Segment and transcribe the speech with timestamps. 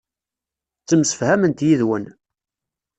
[0.81, 2.05] Ttemsefhament yid-wen.